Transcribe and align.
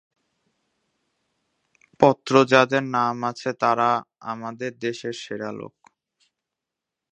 পত্র 1.99 2.33
যাঁদের 2.43 2.83
নাম 2.95 3.17
আছে, 3.23 3.49
তাঁরা 3.59 3.89
আমাদের 4.23 4.71
দেশের 4.79 5.15
সেরা 5.15 5.49
লোক। 5.51 5.73